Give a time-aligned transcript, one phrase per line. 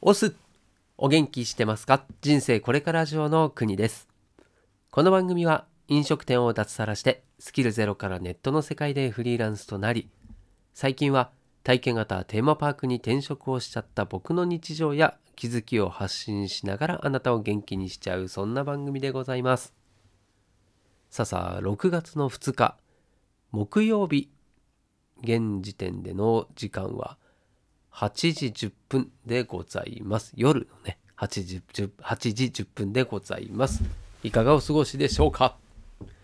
[0.00, 0.36] オス
[0.96, 2.04] お元気してますか？
[2.20, 4.06] 人生これから上の国です。
[4.92, 10.08] この番組は飲食店を脱サラしてスキルゼロからネットの世界でフリーランスとなり
[10.72, 11.32] 最近は
[11.64, 19.74] 体験型テーマパークに転職をしちゃった僕の日常や気づきを発信しながらあなたを元気にしちゃうそんな番組でございます。
[21.10, 22.76] さあさあ6月の2日
[23.50, 24.30] 木曜日。
[25.24, 27.18] 現時点での時間は
[27.98, 30.32] 8時10分でございます。
[30.36, 33.82] 夜のね8時 ,10 8時10分でございます。
[34.22, 35.56] いかがお過ごしでしょうか？
[36.12, 36.14] い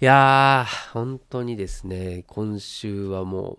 [0.00, 3.58] やー本当にですね今週はも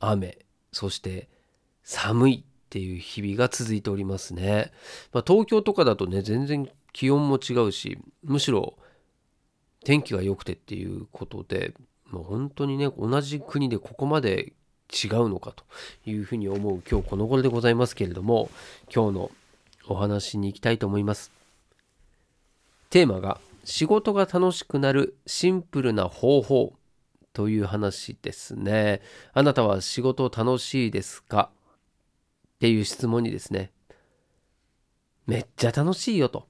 [0.00, 0.36] 雨
[0.70, 1.30] そして
[1.82, 4.70] 寒いっていう日々が続いておりますね、
[5.14, 8.74] まあ、東京とかだとね全然気温も違うしむしろ
[9.82, 11.72] 天気が良くてっていうことで、
[12.10, 14.52] まあ、本当にね同じ国でここまで
[14.92, 15.64] 違うのかと
[16.04, 18.50] いうふうに思う今日この頃でございますけれども
[18.94, 19.30] 今日の
[19.88, 21.32] お話に行きたいと思います。
[22.90, 26.74] テーマが仕事が楽しくなるシンプルな方法
[27.32, 29.00] という話ですね。
[29.32, 31.50] あなたは仕事楽しいですか？
[32.56, 33.72] っていう質問にですね
[35.26, 36.46] めっちゃ楽しいよと。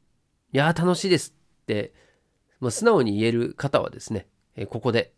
[0.52, 1.32] いや楽しいです。
[1.62, 1.92] って、
[2.60, 4.26] まあ、素直に言える方はですね
[4.68, 5.12] ここで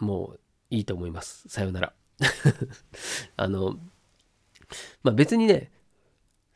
[0.00, 1.44] もういいと思います。
[1.48, 1.92] さようなら。
[3.36, 3.78] あの、
[5.02, 5.70] まあ別にね、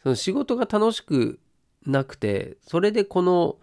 [0.02, 1.38] その仕事が楽しく
[1.86, 3.58] なくて、それでこの、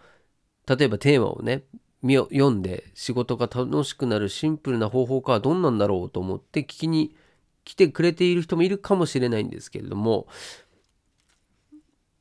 [0.66, 1.64] 例えばテーマをね、
[2.02, 7.16] 読んで仕事が楽しくなるシンプルな方法かはどんなんだろうと思って聞きに
[7.64, 10.28] 来てくれている人もいるかもしれないんですけれども、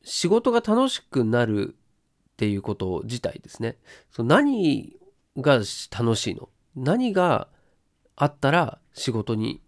[0.04, 3.78] 仕事が楽しくなるっていうこと自体ですね。
[4.10, 4.98] その何
[5.38, 5.62] が
[5.98, 6.50] 楽しいの？
[6.76, 7.48] 何が
[8.16, 9.62] あったら仕事に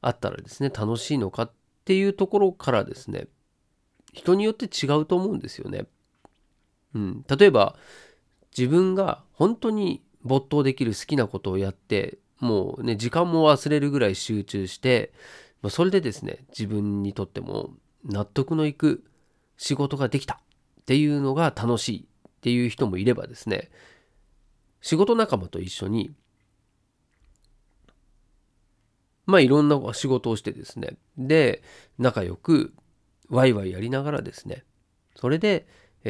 [0.00, 1.52] あったらですね楽しいのかっ
[1.84, 3.28] ていうところからですね
[4.12, 5.86] 人によって違うと思うんですよね。
[6.94, 7.76] うん、例えば
[8.56, 15.12] 自分が本当に没頭できる好きなことをやってもうね時間も忘れるぐらい集中して
[15.62, 17.70] まあそれでですね自分にとっても
[18.04, 19.04] 納得のいく
[19.56, 23.70] 仕事ができたっていうのが楽しいっていう人もいればですね
[24.80, 26.10] 仕事仲間と一緒に
[29.30, 30.96] まあいろんな仕事をしてですね。
[31.16, 31.62] で
[31.98, 32.74] 仲良く
[33.28, 34.64] ワイワイやりながらですね。
[35.14, 35.66] それで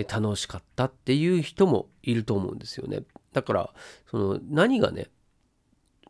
[0.09, 3.03] 楽しかったっていう人もいると思うんですよね。
[3.33, 3.75] だから
[4.11, 5.09] その何がね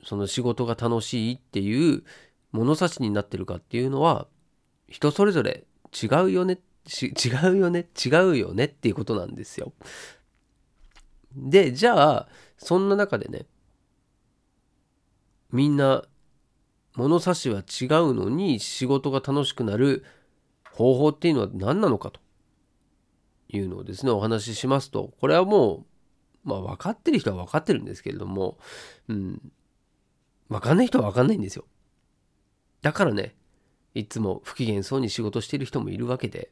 [0.05, 2.05] その仕事が楽しいっていう
[2.53, 4.27] 物差しになってるかっていうのは
[4.89, 6.61] 人それぞれ違うよね。
[6.87, 7.87] 違うよね。
[8.05, 8.65] 違うよね。
[8.65, 9.73] っていうことなんですよ。
[11.35, 13.47] でじゃあそんな中でね
[15.53, 16.05] みんな
[17.01, 20.05] 物差しは違うのに仕事が楽しくなる
[20.73, 22.21] 方法っていうのは何なのかと
[23.49, 25.87] いうのをですねお話ししますとこれはも
[26.45, 28.59] うまあ分かってる人は分かってるんですけれども
[29.09, 29.53] うん
[30.51, 31.65] 分かんない人は分かんないんですよ。
[32.83, 33.35] だからね
[33.95, 36.51] いつも不機嫌そうに仕事してる人もいるわけで。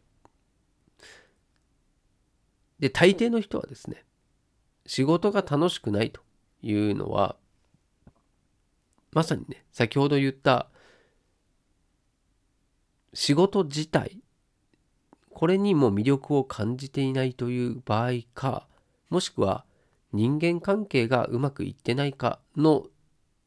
[2.78, 4.04] で大抵の人はですね
[4.86, 6.22] 仕事が楽しくないと
[6.62, 7.36] いうのは
[9.12, 10.68] まさにね先ほど言った
[13.14, 14.20] 仕事自体
[15.30, 18.66] これにも魅力を感じていないという場合か
[19.10, 19.64] もしくは
[20.12, 22.86] 人間関係がうまくいってないかの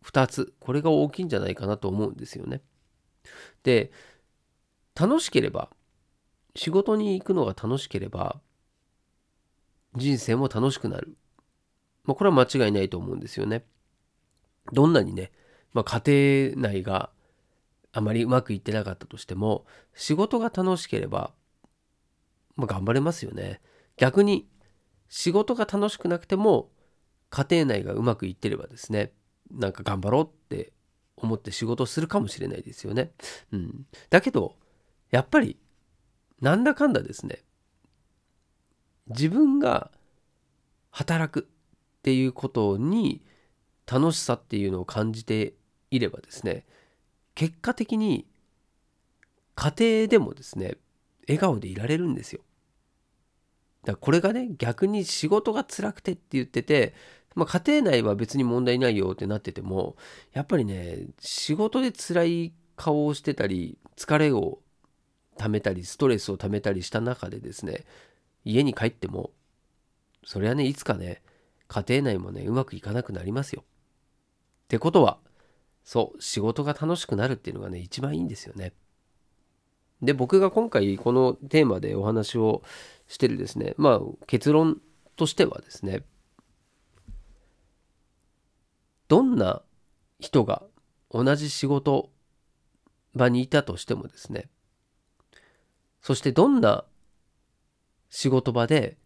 [0.05, 2.61] 2つこれが大きいんじゃないかなと思うんですよね。
[3.63, 3.91] で
[4.95, 5.69] 楽しければ
[6.55, 8.41] 仕事に行くのが楽しければ
[9.95, 11.15] 人生も楽しくなる。
[12.03, 13.65] まあ、これは間違いないと思うんですよね。
[14.71, 15.31] どんなにね
[15.73, 17.09] まあ、家庭内が
[17.91, 21.33] あまりうまくいってなかったとしても仕事が楽しければ、
[22.55, 23.61] まあ、頑張れますよね。
[23.97, 24.47] 逆に
[25.09, 26.69] 仕事が楽しくなくても
[27.29, 29.11] 家庭内がうまくいってればですね
[29.51, 30.73] なんか頑張ろうって
[31.17, 33.11] 思って仕事するかもしれないですよね、
[33.51, 34.55] うん、だけど
[35.11, 35.57] やっぱり
[36.39, 37.43] なんだかんだですね
[39.07, 39.91] 自分が
[40.89, 43.21] 働くっていうことに
[43.85, 45.53] 楽しさっていうのを感じて
[45.91, 46.65] いればですね
[47.35, 48.25] 結果的に
[49.55, 50.77] 家庭でもですね
[51.27, 52.41] 笑顔でいられるんですよ。
[53.83, 56.93] だからこれがね逆に仕事が辛くてって言ってて、
[57.35, 59.95] まあ、家庭内は別に問題ないよってなってても
[60.33, 64.59] やっぱりね仕事で辛い顔をしてたり疲れを
[65.37, 67.85] 溜めたりストレスを溜めたりした中でですね
[68.45, 69.31] 家に帰っても
[70.25, 71.21] それはねいつかね
[71.67, 73.63] 家庭内もねうまくいかなくなりますよ。
[73.63, 75.19] ってことは
[75.83, 78.73] そう仕事が楽しくなるっていうのがね一番いいんですよね。
[80.01, 82.63] で僕が今回このテーマでお話を
[83.07, 84.81] してるですねまあ結論
[85.15, 86.03] としてはですね
[89.07, 89.61] どんな
[90.19, 90.63] 人が
[91.11, 92.09] 同じ仕事
[93.13, 94.49] 場にいたとしてもですね
[96.01, 96.85] そしてどんな
[98.09, 98.97] 仕事場で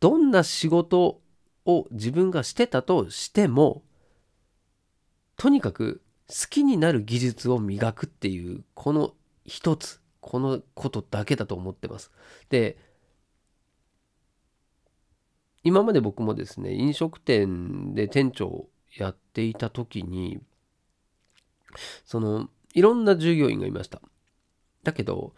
[0.00, 1.20] どんな仕事
[1.66, 3.82] を自分がしてたとしても
[5.36, 9.14] とにかく好きになる技術を磨くっていうこの
[9.46, 12.10] 一つこのことだけだと思ってます。
[12.50, 12.76] で
[15.64, 20.38] 今まで僕もですね飲食店で店長をやっていた時に
[22.04, 24.00] そのいろんな従業員がいました。
[24.82, 25.34] だけど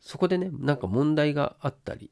[0.00, 2.10] そこでねなんか問題があったり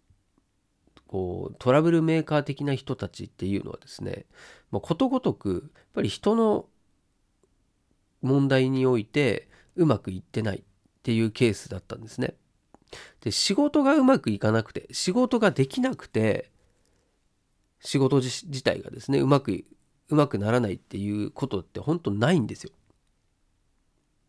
[1.06, 4.24] こうトラブルメーカー的な人たちっていうのはですね、
[4.70, 6.66] まあ、ことごとくやっぱり人の
[8.22, 10.62] 問題においてうまくいってないっ
[11.02, 12.34] ていうケースだったんですね。
[13.20, 16.50] で仕事がうまくいかなくて仕事ができなくて
[17.80, 19.64] 仕事自体がですねうまく
[20.08, 22.72] うまくならないっていうことって本当ないんですよ。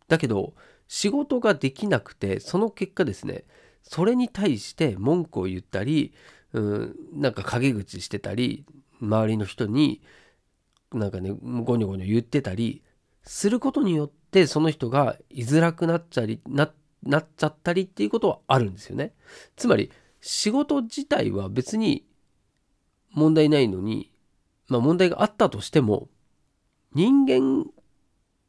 [0.07, 0.53] だけど
[0.87, 3.43] 仕事ができなくてその結果ですね
[3.83, 6.13] それに対して文句を言ったり
[6.53, 8.65] うんなんか陰口してたり
[9.01, 10.01] 周りの人に
[10.93, 12.83] なんかねゴニョゴニョ言ってたり
[13.27, 16.71] することによってその人が居づらくなっちゃりな
[17.03, 19.13] なっちゃったりっていうことはあるんですよね。
[19.55, 19.91] つまり
[20.21, 22.05] 仕事自体は別に
[23.11, 24.11] 問題ないのに、
[24.67, 26.09] まあ、問題があったとしても
[26.93, 27.65] 人間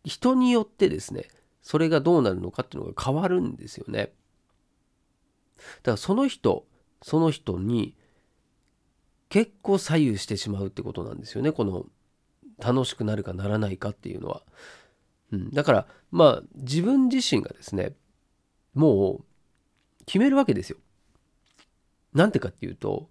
[0.05, 1.29] 人によってですね
[1.61, 4.13] それがどうなるのかっていうのが変わるんですよね。
[5.59, 6.67] だからその人
[7.03, 7.97] その人に
[9.29, 11.87] 結構左右してしまうってことなんですよねこの
[12.59, 14.43] 楽しくなるかならないかっていうのは。
[15.33, 17.93] うん、だからまあ自分自身がですね
[18.75, 19.25] もう
[20.07, 20.79] 決めるわけですよ。
[22.15, 23.11] なんてかっていうと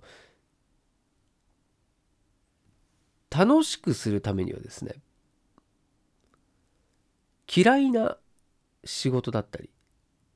[3.29, 4.95] 楽しくするためにはですね
[7.55, 8.17] 嫌いな
[8.83, 9.69] 仕事だったり、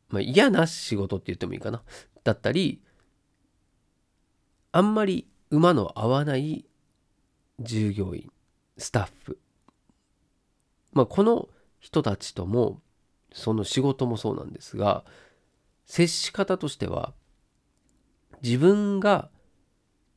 [0.10, 1.82] まあ、嫌な仕事って言ってもいいかな
[2.24, 2.82] だったり
[4.72, 6.66] あんまり馬の合わない
[7.60, 8.32] 従業員
[8.82, 9.38] スタッフ。
[10.92, 11.48] まあこの
[11.80, 12.82] 人たちとも
[13.32, 15.06] その仕事もそうなんですが
[15.86, 17.14] 接し方としては
[18.42, 19.30] 自分が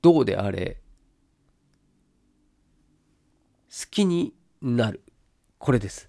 [0.01, 0.79] どうであれ
[3.71, 4.33] 好きに
[4.63, 5.03] なる。
[5.59, 6.09] これです。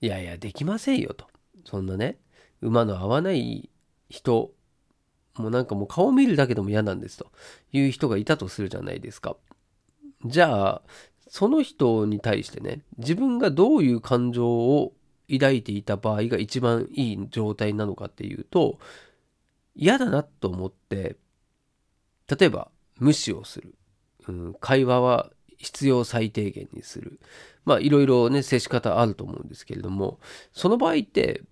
[0.00, 1.26] いやいやできませんよと。
[1.64, 2.18] そんなね
[2.62, 3.68] 馬の合わない
[4.08, 4.52] 人
[5.34, 7.30] もうなんかもう顔見るだけでも嫌なんですと。
[7.72, 9.36] いう人がいたとするじゃないですか。
[10.28, 10.82] じゃあ
[11.28, 14.92] その人に対してね自分がどういう感情を
[15.30, 18.78] 抱いていた場合が一番いい状態なのかっていうと
[19.74, 21.16] 嫌だなと思って
[22.28, 23.74] 例えば無視をする、
[24.28, 27.18] うん、会話は必要最低限にする。
[27.64, 30.20] まあいろいろね接し方あると思うんですけれども
[30.52, 31.42] その場合って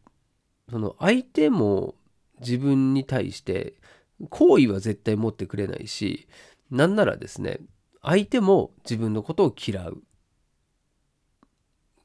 [0.71, 1.95] その相手も
[2.41, 3.75] 自分に対して
[4.31, 6.29] 好意は絶対持ってくれないし
[6.71, 7.61] なんならですね
[8.05, 10.03] 相手も自分のことを嫌う。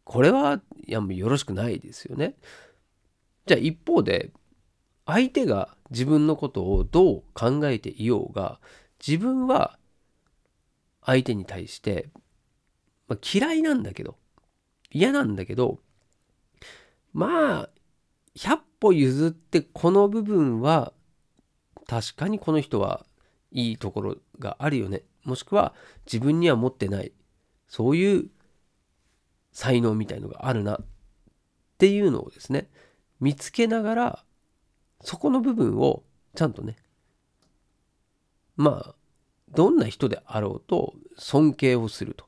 [0.06, 2.36] これはいやもうよろしくないですよね。
[3.46, 4.32] じゃあ一方で
[5.06, 8.60] 相手が自分のことをどう考えていようが
[9.06, 9.78] 自分は
[11.04, 12.10] 相手に対して、
[13.08, 14.16] まあ、嫌いなんだけど
[14.92, 15.80] 嫌なんだけど
[17.14, 17.70] まあ
[18.36, 20.94] 100歩譲ってこの部分は
[21.88, 23.06] 確かにこの人は
[23.52, 25.02] いいところがあるよね。
[25.30, 27.12] もしくは自分には持ってない
[27.68, 28.30] そういう
[29.52, 30.86] 才能みたいのがあるなっ
[31.78, 32.68] ていうのをですね
[33.20, 34.24] 見つけながら
[35.02, 36.04] そこの部分を
[36.36, 36.78] ちゃんとね
[38.58, 38.96] まあ
[39.54, 42.28] どんな人であろうと尊敬をすると。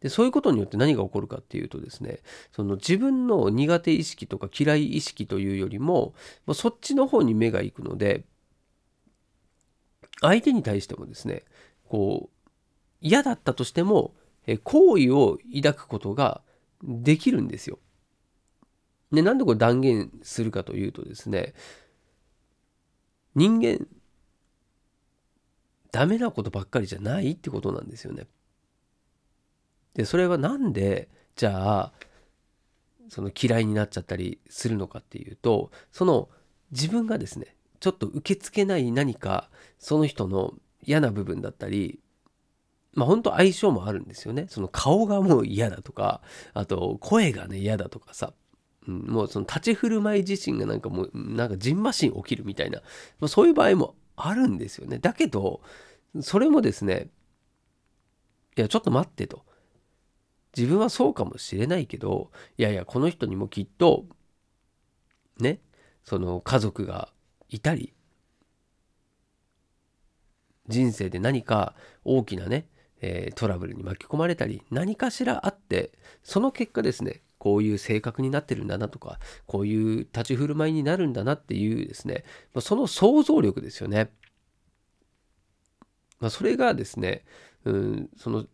[0.00, 2.20] でそういうことによって何が起こるかっていうとですね
[2.52, 6.14] その自分の苦手意識とか嫌い意識というよりも
[6.54, 8.24] そっちの方に目がいくので
[10.20, 11.44] 相手に対してもですね
[11.88, 12.48] こう
[13.00, 14.14] 嫌だったとしても
[14.64, 16.42] 好意を抱くことが
[16.82, 17.78] できるんですよ。
[19.12, 21.54] でなんでこれ断言するかというとですね
[23.34, 23.86] 人間
[25.92, 28.26] ダメなことばっかりじゃないってことなんですよね。
[29.94, 31.92] でそれは何でじゃあ
[33.08, 36.28] その嫌いになっちゃったりするのかっていうとその
[36.70, 42.00] 自分がですねちょっと受け付けない何かその人の嫌な部分だったり
[42.94, 44.46] まあ本当相性もあるんですよね。
[44.48, 46.22] その顔がもう嫌だとか
[46.54, 48.32] あと声がね嫌だとかさ、
[48.86, 52.80] もうその立ち振る舞い自身がなんかもうなんかジンマシン起きるみたいな、
[53.20, 54.98] まあ、そういう場合もあるんですよね。
[54.98, 55.60] だけど
[56.20, 57.08] それもですね
[58.56, 59.44] いやちょっと待ってと。
[60.56, 64.06] 自分はそうかもしれないけどいやいやこの人にもきっと
[65.38, 65.60] ね
[66.02, 67.08] その家族が
[67.50, 67.92] いたり
[70.68, 72.66] 人生で何か大きなね、
[73.00, 75.92] え、トラブルに巻き込まれたり何かしらあって
[76.22, 82.24] その結果ですねこういう性格になってるんだなとかこういう立ち振る舞いになるんだなっていうですね
[82.60, 84.10] その想像力ですよね。
[86.20, 87.24] まあ、それがですね、
[87.64, 88.48] うん、その好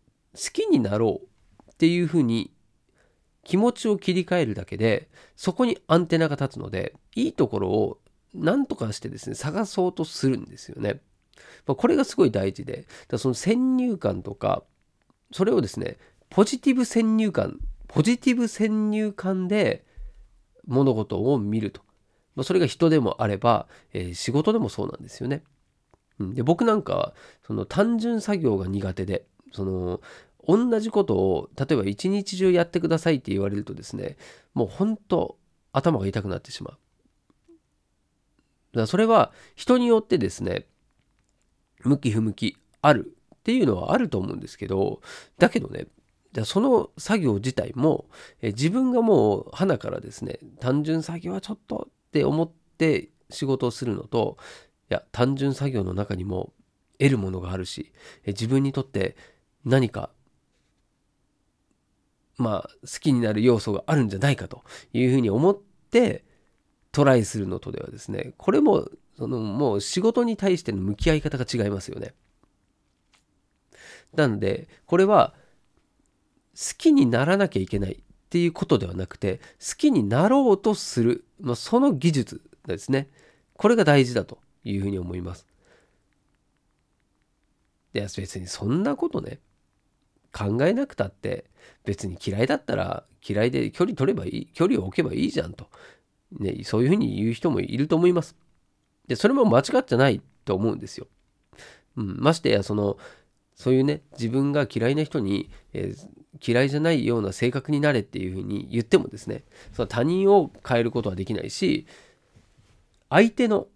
[0.53, 1.19] きになろ
[1.67, 2.53] うっていうふうに
[3.43, 7.99] 気持ちを切り替えるだけでそこにアンテナが立つのでいいところを
[8.37, 11.01] 何とかしてですね探そうとするんですよね。
[11.65, 14.63] まあ、これがすごい大事で、だその先入観とか、
[15.31, 15.97] それをですね、
[16.29, 19.85] ポジティブ先入観、ポジティブ先入観で
[20.65, 21.81] 物事を見ると。
[22.35, 25.43] まあ、それが人でもあれば、えー、仕事でもそうなんですよね。
[26.19, 27.13] うん、で僕なんか
[27.45, 30.01] その単純作業が苦手でその
[30.47, 34.17] 同じことを例えば一日中やってくださいって言われるとですね
[34.53, 35.37] もう本当
[35.73, 36.77] 頭が痛くなってしまう。
[38.77, 40.67] だそれは人によってですね
[41.83, 45.01] 向き不向きあるっていうのはあると思うんですけど
[45.37, 45.87] だけどね
[46.45, 48.05] その作業自体も
[48.41, 54.37] え自分がもう花からですね単純作業はちょっとって思って仕事をするのと
[54.89, 56.53] いや単純作業の中にも
[56.99, 57.91] 得るものがあるし
[58.25, 59.15] 自分にとって
[59.65, 60.11] 何か
[62.37, 65.57] まあ好きになる要素があるんじゃないかというふうに思っ
[65.91, 66.23] て
[66.97, 68.89] トライするのとではですねこれも
[69.19, 72.15] そのもう仕事に対しての向き合い方が違いますよね。
[74.15, 75.35] なんでこれは
[76.55, 77.97] 好きにならなきゃいけないっ
[78.31, 83.09] ていうことではなくて好きになろうとする、まあ、その技術ですね
[83.53, 85.45] これが大事だというふうに思います。
[87.93, 89.37] で別にそんなことね
[90.33, 91.45] 考えなくたって
[91.85, 95.69] 別に嫌いだったら嫌いで距離取ればいい距離を置けばいいじゃんと、
[96.31, 98.35] ね、そういうふうに言う人もいると思います。
[99.07, 101.07] で、それも間違ってないと思うんですよ。
[101.95, 102.97] うん、ましてや、その、
[103.55, 109.43] そういうね、自分が嫌いな人に、えー、嫌いじゃないような性格になれっていうふうに言ってもですね、
[109.73, 111.87] その他人を変えることはできないし、
[113.09, 113.67] 相手の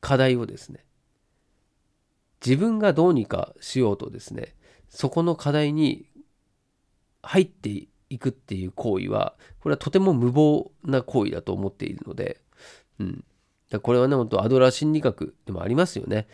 [0.00, 0.84] 課題をですね、
[2.44, 4.54] 自分がどうにかしようとですね、
[4.88, 6.06] そこの課題に
[7.22, 12.40] 入っていくっていう行為は、これはとても無謀な行為だと思っているので、
[12.98, 13.24] うん。
[13.70, 16.26] だこれはね、本当アドラー心理学でもありますよね。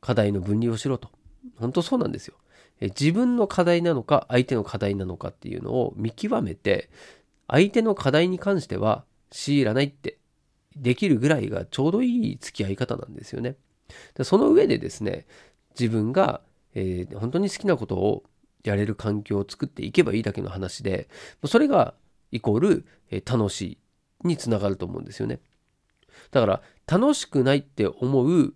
[0.00, 1.10] 課題の分離をしろと。
[1.58, 2.34] 本当そうなんですよ。
[2.80, 6.88] え自分の課題なのか、相手の課題なのかっていうのを見極めて、
[7.46, 10.18] 相手の課題に関しては強いらないって
[10.76, 13.56] できるぐらいがちょうどいい付き合い方なんですよね。
[14.22, 15.26] その上でですね、
[15.78, 16.40] 自分が、
[16.74, 18.24] えー、本当に好きなことを
[18.64, 21.08] やれる環境を作っていけばいいだけの話で、
[21.44, 21.94] それが
[22.30, 23.78] イコール、え、楽し
[24.24, 25.40] いにつながると思うんですよね。
[26.30, 28.54] だから楽しくないって思う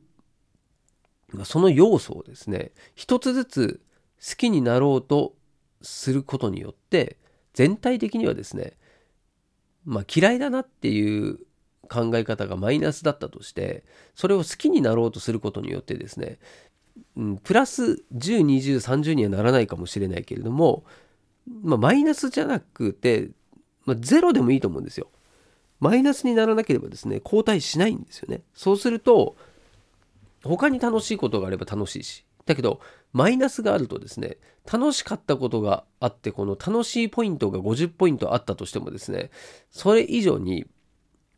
[1.44, 3.80] その要素をですね一つずつ
[4.26, 5.34] 好きになろうと
[5.82, 7.18] することによって
[7.54, 8.75] 全体的にはですね
[9.84, 11.38] まあ嫌いだなっていう
[11.88, 13.84] 考え方がマイナスだったとして
[14.14, 16.38] それを好きになろうとすることによってですね、
[17.17, 20.85] うん、プラス102030にはならないかもしれないけれども、
[21.62, 23.31] まあ、マイナスじゃなくて、
[23.85, 25.09] まあ、ゼロでもいいと思うんですよ。
[25.81, 29.37] マイナスにならなければですね後退しないんですよねそうすると
[30.43, 32.81] 他に楽しいことがあれば楽しいしだけど
[33.12, 34.38] マイナスがあるとですね
[34.71, 39.31] 楽しかったことがあってこの楽しいポイントが50ポイントあったとしてもですね
[39.71, 40.67] それ以上に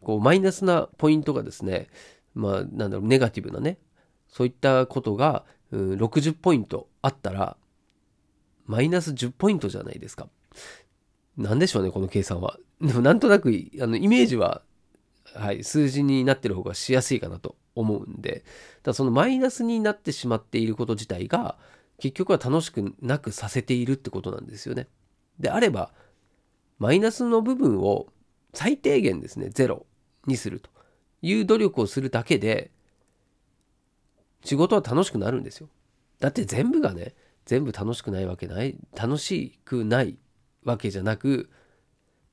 [0.03, 1.89] こうマイナスなポイントがですね
[2.35, 3.79] まあなんだろうネガティブなね
[4.29, 7.57] そういったことが、うん、60ポイントあったら
[8.67, 10.29] マイナス10ポイントじゃないですか。
[11.37, 12.59] 何でしょうねこの計算は。
[12.81, 14.63] でもなんとなくあのイメージは、
[15.35, 18.45] はい、数字になってる方がしやすいかなと思うんで
[18.83, 21.57] だそのマイナスになってしまっていること自体が
[21.99, 24.87] 結局は楽しくなくさせているってことなんですよね。
[25.41, 25.93] であれば
[26.79, 28.09] マイナスの部分を
[28.55, 29.87] 最低限ですねゼロ
[30.27, 30.71] にすると
[31.23, 32.71] いう努力をするだけで
[34.49, 35.69] 仕事は楽しくなるんですよ。
[36.21, 37.15] だって全部がね
[37.45, 40.17] 全部楽しくないわけない楽しくない
[40.65, 41.51] わけじゃなく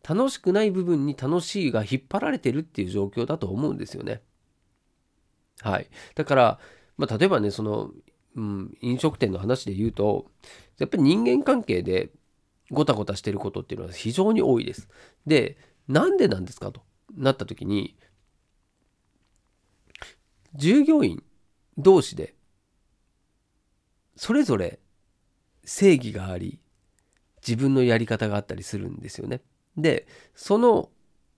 [0.08, 4.22] 楽しくない部分に楽しいが引っ張られてるっていう状況だと思うんですよね。
[5.60, 5.90] はい。
[6.16, 6.60] だから、
[6.98, 7.92] まあ、例えばね、その、
[8.36, 10.28] うん、飲食店の話で言うと、
[10.78, 12.12] やっぱり人間関係で、
[12.72, 14.88] ごたごたしてることっていうのは非常に多いです。
[15.26, 15.58] で
[15.88, 16.82] なんでなんですかと
[17.16, 17.96] なった時に
[20.56, 21.24] 従業員
[21.78, 22.36] 同士で
[24.16, 24.80] それぞれ
[25.66, 26.60] 正義があり
[27.46, 29.42] 自分のやり方があったりするんですよね。
[29.78, 30.90] でその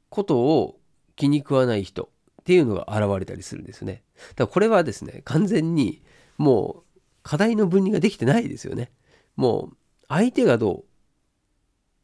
[0.10, 0.80] ことを
[1.16, 4.04] 気に食わない人っていうのが現れたりするんですよね。
[4.16, 6.02] だからこれはですね完全に
[6.38, 8.92] もう課題の分離ができてないですよね。
[9.36, 9.78] もう
[10.08, 10.84] 相手がどうっ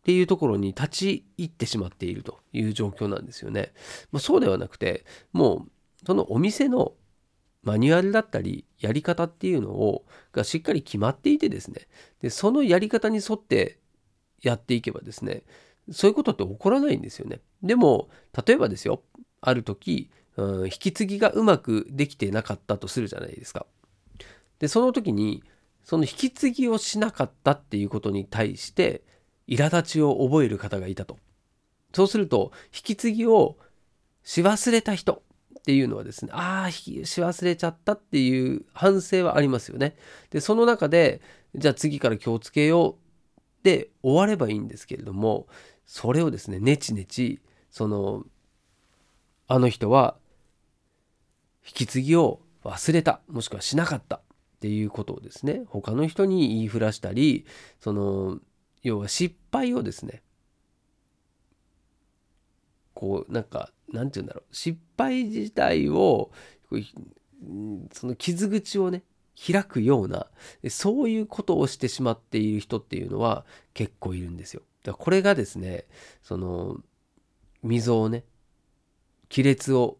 [0.04, 3.72] ていうところに立ち入ってしまっているという状況なんですよね。
[4.12, 6.94] まあ、そうではなくてもうそのお店の
[7.64, 11.88] マニュアルだったりやり方っていうのをがしっかり決まっていてですね
[12.22, 13.80] でそのやり方に沿って
[14.42, 15.44] やっていけばですね
[15.92, 17.42] そういうことって起こらないんですよね。
[17.62, 18.10] でも
[18.46, 19.02] 例えばですよ
[19.42, 23.66] ある時、うん、引き継ぎがうまくできてなかったとするじゃないですか。
[24.60, 25.44] でその時に
[25.84, 29.04] その引き継ぎをしなかったっていうことに対して
[29.48, 31.18] 苛立ちを覚える方がいたと。
[31.94, 33.58] そうすると引き継ぎを
[34.24, 35.22] し忘れた人
[35.64, 39.96] っていうのはですね、ああ、し忘れちゃったっていう反省はありますよね。
[40.30, 41.22] で、その中で、
[41.56, 45.48] じゃあ次から気をつけようって終わればいいんですけれども、
[45.86, 47.40] それをですね、ネチネチ、
[47.72, 48.26] その、
[49.48, 50.18] あの人は、
[51.66, 54.22] 引き継ぎを忘れた、もしくはしなかったっ
[54.60, 57.46] ていうことをですね、他の人に言いふらしたり、
[57.80, 58.40] その、
[58.82, 60.24] 要は失敗をですね、
[63.04, 66.32] こう、なんか、何て言うんだろう失敗自体を
[67.92, 69.04] その傷口をね
[69.38, 70.28] 開くような
[70.70, 74.62] そういうことをしてしまっている人っていうのは結構いるんですよ。
[74.84, 75.86] だからこれがですね
[76.24, 76.78] その
[77.62, 78.24] 溝をね
[79.30, 79.98] 亀裂を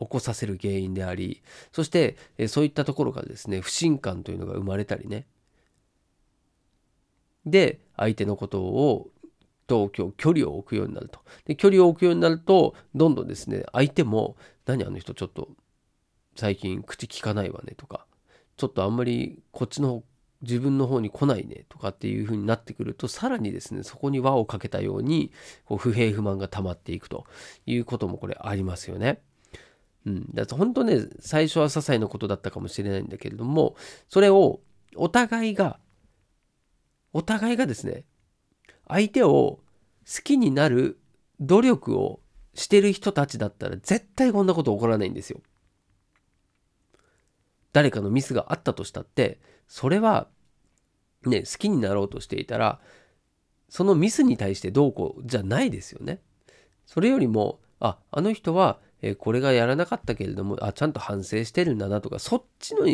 [0.00, 2.16] 起こさせる原因でありそして
[2.48, 5.26] そういったところからですね不信感というのが生まれたりね
[7.46, 9.11] で相手のことを
[9.72, 11.20] と今日距離を置くようになると。
[11.46, 14.36] で距離を置くようになるとどんどんですね相手も
[14.66, 15.48] 「何あの人ちょっと
[16.36, 18.06] 最近口聞かないわね」とか
[18.58, 20.04] 「ちょっとあんまりこっちの
[20.42, 25.32] 自分の方に来ないね」とかっていう風になってくるとさらにですねそこに輪をかけたように
[25.64, 27.24] こう不平不満が溜まっていくと
[27.64, 29.22] いうこともこれありますよね。
[30.04, 33.76] うん、だから本当ね最初は些細なことだったかもしれないんだけれども
[34.08, 34.60] それを
[34.96, 35.78] お互いが
[37.12, 38.04] お互いがですね
[38.88, 39.60] 相手を
[40.04, 40.98] 好きになる
[41.40, 42.20] 努力を
[42.54, 45.40] してる人たちだったら絶対こんなこと起こらないんですよ。
[47.72, 50.28] 誰かのミスがあったとしたってそれは
[51.24, 52.80] ね好きになろうとしていたら
[53.68, 56.20] そのミスに対してどうこうじゃないですよね。
[56.84, 62.86] それよりもああの人はえこれがやらなかったけれどもあちゃんと反省してるんだなとかそっちの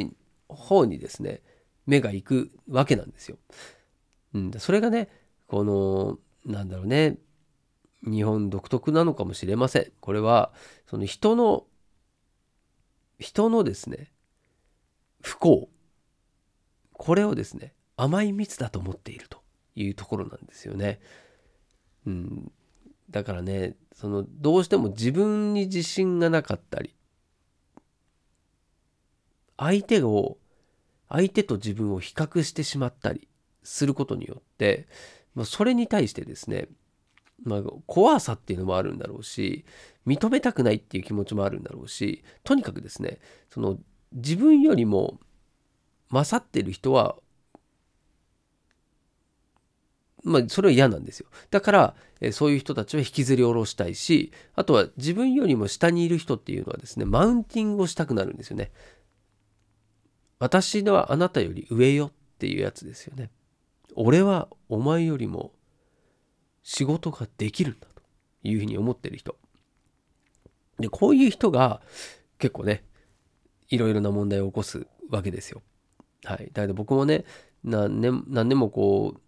[0.49, 1.43] 方にですね
[1.87, 3.39] 目が行くわけなんですよ。
[4.35, 5.09] うん、それがね
[5.49, 7.19] このなんだろうね
[8.05, 9.93] 日本独特なのかもしれません。
[10.01, 10.53] これは
[10.87, 11.65] その人の
[13.19, 14.13] 人のですね
[15.21, 15.69] 不幸。
[16.93, 19.43] これをですね甘い蜜だと思っていると
[19.75, 21.01] いうところなんですよね。
[22.07, 22.53] うん、
[23.11, 26.95] だからねそのどうしても自分に自信がなかったり
[29.57, 30.39] 相手を
[31.09, 33.29] 相手と自分を比較してしまったり
[33.65, 34.87] することによって
[35.39, 36.67] まあ、それに対してですね、
[37.45, 39.65] まあ、怖さっていうのもあるんだろうし
[40.05, 43.79] 認めたくないっていう気持ちもあるんだろうしとにかくですねその
[44.13, 45.21] 自分よりも
[46.11, 47.15] 勝ってる人は
[50.25, 51.29] まあそれは嫌なんですよ。
[51.51, 58.73] だからえそういう人たちは引きずり下ろしたいしあとは自分よりも下にいる人っていうのはですねマウンティングをしたくなるんですよね。
[60.41, 63.31] 私のはあなたより上よっていうやつですよね。
[64.01, 65.51] 俺はお前よりも
[66.63, 68.03] 仕事ができるんだと
[68.45, 69.35] いうふうに思ってる人。
[70.79, 71.81] で、こういう人が
[72.39, 72.85] 結構ね、
[73.71, 75.63] いろいろな問題を起こすわけですよ。
[76.23, 76.49] はい。
[76.53, 77.25] だけど僕もね、
[77.65, 79.21] 何年何年もこう、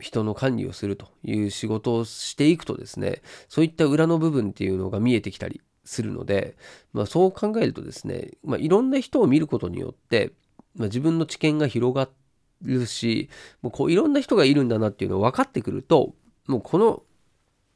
[0.00, 6.56] 人の管理をするという仕事をしていくとですね、そういった裏の部分っていうのが見えてきたりするので、
[6.92, 10.32] まあ、そう考えるとですね、まあ、いろんな人を見ることによって、
[10.74, 12.25] まあ、自分の知見が広がって
[12.62, 13.28] るし
[13.62, 16.14] もうこういろんな人がいるんだなっていうのを分かってくると
[16.46, 17.02] もうこの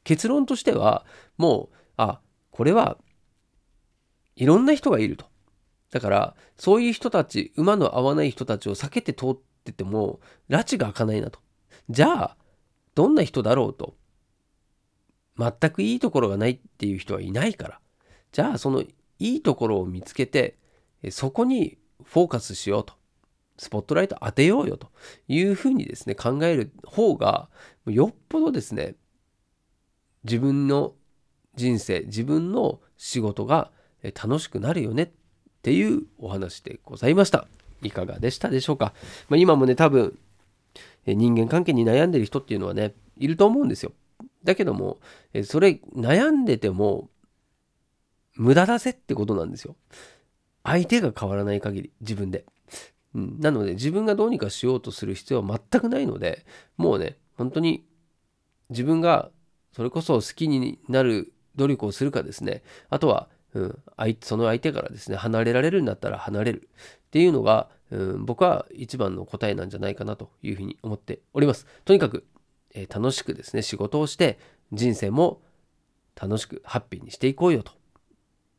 [0.03, 1.05] 結論としては
[1.37, 2.97] もうあこれは
[4.35, 5.25] いろんな人がいると。
[5.91, 11.39] だからそういう人たち馬の合わない人たちを避けて通ってても拉致が開かないなと。
[11.89, 12.37] じゃあ
[12.95, 13.95] どんな人だろうと。
[15.37, 17.79] 全くいいところがないっていう人はいないから。
[18.31, 20.57] じゃあそのいいところを見つけて
[21.09, 22.93] そこにフォーカスしようと。
[23.61, 24.89] スポットライト当てようよと
[25.27, 27.47] いうふうにですね、考える方が、
[27.85, 28.95] よっぽどですね、
[30.23, 30.95] 自分の
[31.53, 33.69] 人生、自分の仕事が
[34.03, 35.09] 楽しくなるよねっ
[35.61, 37.47] ていうお話でございました。
[37.83, 38.95] いかがでしたでしょうか？
[39.29, 40.17] まあ、今もね、多分、
[41.05, 43.91] 人間関係に悩んでる人っていうのはね、いると思うんですよ。
[44.43, 44.99] だけども、
[45.43, 47.11] それ悩んでても
[48.33, 49.75] 無駄だぜってことなんですよ。
[50.63, 52.45] 相手が変わらない限り、自分で。
[53.13, 56.45] うん、なので、自分がどうにかしようとする必要は全くないので、
[56.77, 57.85] もうね、本当に
[58.69, 59.31] 自分が
[59.73, 63.79] それこそ好きになる努力をするかですね、あとは、うん、
[64.21, 66.69] その相手からですね、離れられるんだったら離れる。
[67.07, 71.67] っていうのが、うん、僕は一番の答えなんじゃないかなというふうに思っております。
[71.83, 72.25] とにかく、
[72.73, 74.39] えー、楽しくですね、仕事をして
[74.71, 75.41] 人生も
[76.15, 77.73] 楽しくハッピーにしていこうよと、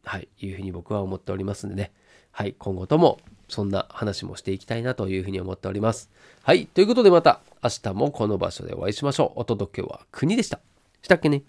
[0.04, 1.92] はい、いうふうに僕は思っておりますんでね、
[2.30, 3.18] はい、今後とも
[3.52, 6.10] そんな話もしていきたいなというふうに思っております。
[6.42, 9.40] はい、ということでまた明日もこの場所でお会いしましょう。
[9.40, 10.60] お届けは国でした。
[11.02, 11.42] したっけね？